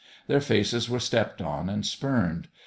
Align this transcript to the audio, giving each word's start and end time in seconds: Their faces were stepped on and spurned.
Their 0.25 0.41
faces 0.41 0.89
were 0.89 0.99
stepped 0.99 1.43
on 1.43 1.69
and 1.69 1.85
spurned. 1.85 2.47